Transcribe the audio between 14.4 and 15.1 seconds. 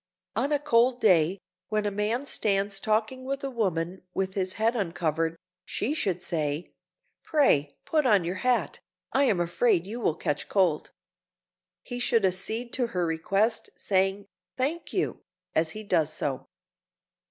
"Thank